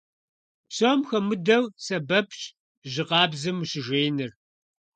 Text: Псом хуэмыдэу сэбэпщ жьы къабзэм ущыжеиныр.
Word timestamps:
Псом 0.69 0.99
хуэмыдэу 1.07 1.63
сэбэпщ 1.85 2.39
жьы 2.91 3.03
къабзэм 3.09 3.57
ущыжеиныр. 3.61 4.31